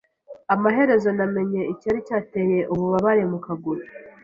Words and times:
Amaherezo 0.53 1.09
namenye 1.17 1.61
icyari 1.73 1.99
cyateye 2.07 2.59
ububabare 2.73 3.23
mu 3.31 3.37
kuguru. 3.45 3.81